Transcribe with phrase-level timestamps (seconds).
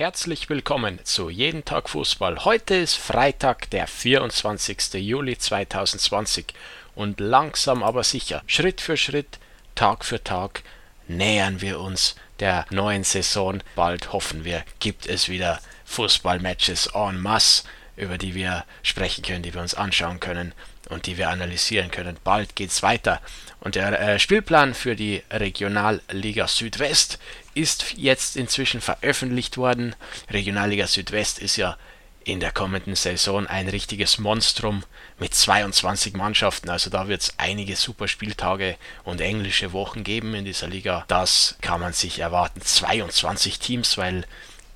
[0.00, 2.46] Herzlich willkommen zu Jeden Tag Fußball.
[2.46, 4.94] Heute ist Freitag, der 24.
[4.94, 6.54] Juli 2020
[6.94, 9.38] und langsam aber sicher, Schritt für Schritt,
[9.74, 10.62] Tag für Tag
[11.06, 13.62] nähern wir uns der neuen Saison.
[13.76, 17.64] Bald hoffen wir, gibt es wieder Fußballmatches en masse,
[17.96, 20.52] über die wir sprechen können, die wir uns anschauen können
[20.88, 22.16] und die wir analysieren können.
[22.24, 23.20] Bald geht's weiter.
[23.60, 27.18] Und der äh, Spielplan für die Regionalliga Südwest
[27.54, 29.94] ist jetzt inzwischen veröffentlicht worden.
[30.30, 31.76] Regionalliga Südwest ist ja
[32.24, 34.84] in der kommenden Saison ein richtiges Monstrum
[35.18, 36.68] mit 22 Mannschaften.
[36.68, 41.04] Also da wird es einige super Spieltage und englische Wochen geben in dieser Liga.
[41.08, 42.60] Das kann man sich erwarten.
[42.60, 44.26] 22 Teams, weil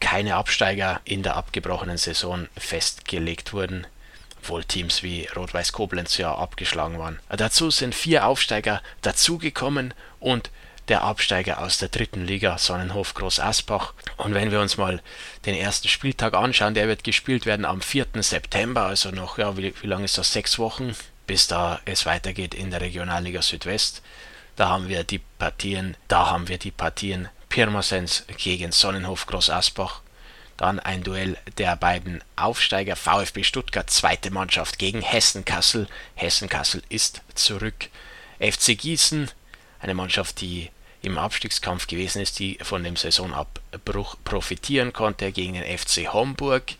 [0.04, 3.86] keine Absteiger in der abgebrochenen Saison festgelegt wurden
[4.44, 7.18] obwohl Teams wie Rot-Weiß Koblenz ja abgeschlagen waren.
[7.30, 10.50] Dazu sind vier Aufsteiger dazugekommen und
[10.88, 13.94] der Absteiger aus der dritten Liga, Sonnenhof Groß Asbach.
[14.18, 15.00] Und wenn wir uns mal
[15.46, 18.08] den ersten Spieltag anschauen, der wird gespielt werden am 4.
[18.20, 20.34] September, also noch, ja, wie, wie lange ist das?
[20.34, 20.94] Sechs Wochen,
[21.26, 24.02] bis da es weitergeht in der Regionalliga Südwest.
[24.56, 30.00] Da haben wir die Partien, da haben wir die Partien Pirmasens gegen Sonnenhof Groß Asbach,
[30.56, 35.86] dann ein Duell der beiden Aufsteiger VfB Stuttgart, zweite Mannschaft gegen Hessen Kassel.
[36.16, 37.90] Hessen Kassel ist zurück.
[38.40, 39.30] FC Gießen,
[39.78, 40.68] eine Mannschaft, die
[41.02, 46.72] im Abstiegskampf gewesen ist, die von dem Saisonabbruch profitieren konnte gegen den FC Homburg.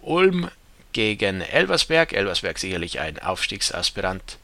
[0.00, 0.50] Ulm
[0.94, 4.38] gegen Elversberg, Elversberg sicherlich ein Aufstiegsaspirant.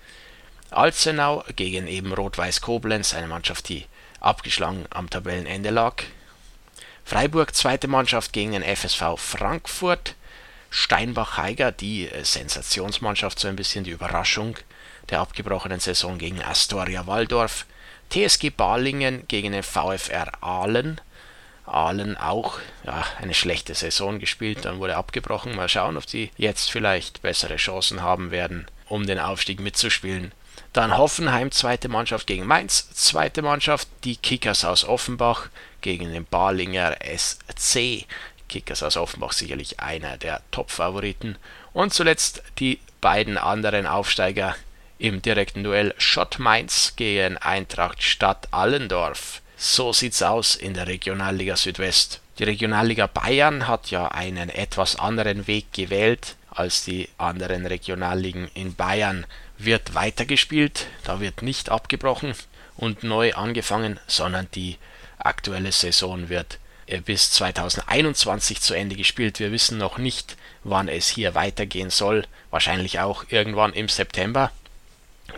[0.69, 3.87] Alzenau gegen eben Rot-Weiß Koblenz, eine Mannschaft, die
[4.23, 6.03] abgeschlagen am Tabellenende lag.
[7.05, 10.15] Freiburg zweite Mannschaft gegen den FSV Frankfurt.
[10.71, 14.57] Steinbach-Heiger, die äh, Sensationsmannschaft, so ein bisschen die Überraschung
[15.11, 17.67] der abgebrochenen Saison gegen Astoria Waldorf.
[18.09, 21.01] TSG Balingen gegen den VfR Aalen.
[21.67, 25.55] Aalen auch ja, eine schlechte Saison gespielt, dann wurde abgebrochen.
[25.55, 30.33] Mal schauen, ob sie jetzt vielleicht bessere Chancen haben werden, um den Aufstieg mitzuspielen.
[30.73, 35.49] Dann Hoffenheim, zweite Mannschaft gegen Mainz, zweite Mannschaft, die Kickers aus Offenbach
[35.83, 38.07] gegen den Balinger SC.
[38.49, 41.37] Kickers aus Offenbach sicherlich einer der Top-Favoriten.
[41.73, 44.57] Und zuletzt die beiden anderen Aufsteiger
[44.99, 49.43] im direkten Duell Schott Mainz gegen Eintracht Stadt Allendorf.
[49.57, 52.21] So sieht's aus in der Regionalliga Südwest.
[52.39, 58.75] Die Regionalliga Bayern hat ja einen etwas anderen Weg gewählt als die anderen Regionalligen in
[58.75, 59.27] Bayern
[59.59, 62.35] wird weitergespielt, da wird nicht abgebrochen
[62.77, 64.79] und neu angefangen, sondern die
[65.19, 69.39] aktuelle Saison wird äh, bis 2021 zu Ende gespielt.
[69.39, 74.51] Wir wissen noch nicht, wann es hier weitergehen soll, wahrscheinlich auch irgendwann im September.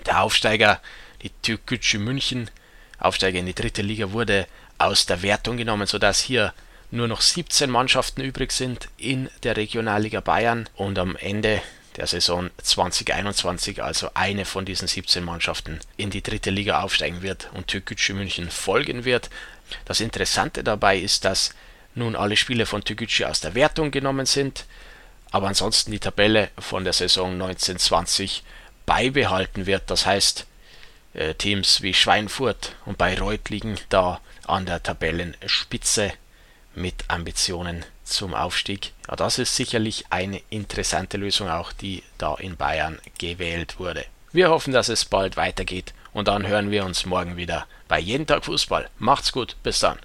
[0.07, 0.81] Der Aufsteiger,
[1.23, 2.51] die Türkgücü München,
[2.99, 4.47] Aufsteiger in die dritte Liga, wurde
[4.79, 6.53] aus der Wertung genommen, sodass hier
[6.95, 11.61] nur noch 17 Mannschaften übrig sind in der Regionalliga Bayern und am Ende
[11.97, 17.51] der Saison 2021 also eine von diesen 17 Mannschaften in die dritte Liga aufsteigen wird
[17.55, 19.31] und Türkgücü München folgen wird.
[19.85, 21.55] Das Interessante dabei ist, dass
[21.95, 24.65] nun alle Spiele von Türkgücü aus der Wertung genommen sind,
[25.31, 28.43] aber ansonsten die Tabelle von der Saison 1920
[28.87, 29.91] beibehalten wird.
[29.91, 30.47] Das heißt,
[31.15, 36.13] äh, Teams wie Schweinfurt und Bayreuth liegen da an der Tabellenspitze
[36.75, 38.93] mit Ambitionen zum Aufstieg.
[39.09, 44.05] Ja, das ist sicherlich eine interessante Lösung, auch die da in Bayern gewählt wurde.
[44.33, 48.27] Wir hoffen, dass es bald weitergeht und dann hören wir uns morgen wieder bei Jeden
[48.27, 48.89] Tag Fußball.
[48.99, 49.99] Macht's gut, bis dann.